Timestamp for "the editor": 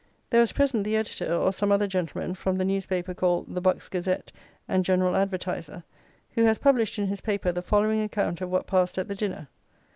0.83-1.31